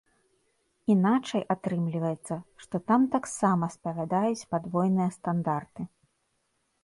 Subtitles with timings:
[0.93, 5.81] Іначай атрымліваецца, што там таксама спавядаюць падвойныя стандарты.